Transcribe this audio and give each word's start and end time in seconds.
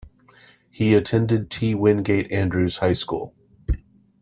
He 0.71 0.95
attended 0.95 1.51
T. 1.51 1.75
Wingate 1.75 2.31
Andrews 2.31 2.77
High 2.77 2.93
School. 2.93 3.35